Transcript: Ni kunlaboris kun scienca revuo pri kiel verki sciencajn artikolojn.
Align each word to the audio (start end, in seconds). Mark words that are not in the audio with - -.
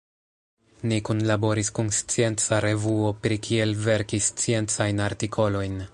Ni 0.91 0.97
kunlaboris 1.09 1.69
kun 1.79 1.91
scienca 1.99 2.61
revuo 2.67 3.13
pri 3.27 3.37
kiel 3.49 3.77
verki 3.85 4.25
sciencajn 4.31 5.09
artikolojn. 5.11 5.83